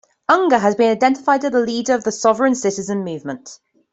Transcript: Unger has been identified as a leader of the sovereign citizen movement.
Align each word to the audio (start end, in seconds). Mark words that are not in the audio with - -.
Unger 0.27 0.57
has 0.57 0.73
been 0.73 0.89
identified 0.89 1.45
as 1.45 1.53
a 1.53 1.59
leader 1.59 1.93
of 1.93 2.03
the 2.05 2.11
sovereign 2.11 2.55
citizen 2.55 3.03
movement. 3.03 3.59